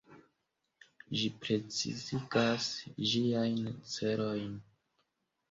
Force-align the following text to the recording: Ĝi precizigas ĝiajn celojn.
Ĝi 1.19 1.27
precizigas 1.43 2.71
ĝiajn 3.11 3.71
celojn. 3.93 4.59